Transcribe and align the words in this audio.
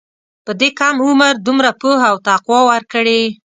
په 0.45 0.51
دې 0.59 0.69
کم 0.79 0.95
عمر 1.05 1.33
دومره 1.47 1.69
پوهه 1.81 2.05
او 2.11 2.17
تقوی 2.27 2.61
ورکړې. 2.69 3.21